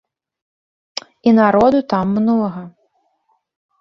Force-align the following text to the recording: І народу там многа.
І 1.31 1.35
народу 1.39 1.79
там 1.93 2.05
многа. 2.19 2.63